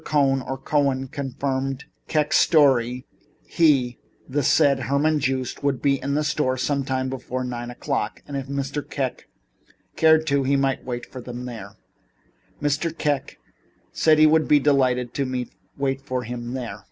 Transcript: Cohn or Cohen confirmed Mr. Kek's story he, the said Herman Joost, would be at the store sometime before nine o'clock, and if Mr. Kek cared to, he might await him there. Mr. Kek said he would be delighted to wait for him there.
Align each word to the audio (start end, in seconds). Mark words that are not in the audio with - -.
Cohn 0.03 0.41
or 0.41 0.57
Cohen 0.57 1.09
confirmed 1.09 1.85
Mr. 1.85 2.07
Kek's 2.07 2.39
story 2.39 3.05
he, 3.45 3.99
the 4.27 4.41
said 4.41 4.79
Herman 4.79 5.19
Joost, 5.19 5.61
would 5.61 5.79
be 5.79 6.01
at 6.01 6.11
the 6.15 6.23
store 6.23 6.57
sometime 6.57 7.07
before 7.07 7.43
nine 7.43 7.69
o'clock, 7.69 8.23
and 8.27 8.35
if 8.35 8.47
Mr. 8.47 8.81
Kek 8.83 9.27
cared 9.95 10.25
to, 10.25 10.41
he 10.41 10.55
might 10.55 10.81
await 10.81 11.13
him 11.13 11.45
there. 11.45 11.75
Mr. 12.59 12.97
Kek 12.97 13.37
said 13.91 14.17
he 14.17 14.25
would 14.25 14.47
be 14.47 14.59
delighted 14.59 15.13
to 15.13 15.47
wait 15.77 16.01
for 16.01 16.23
him 16.23 16.55
there. 16.55 16.79